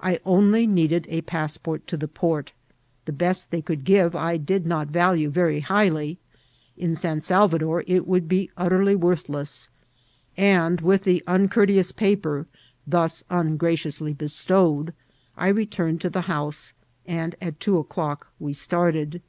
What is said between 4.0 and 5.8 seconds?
I did not value very